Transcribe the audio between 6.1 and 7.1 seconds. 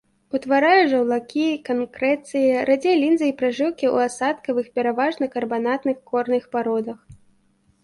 горных пародах.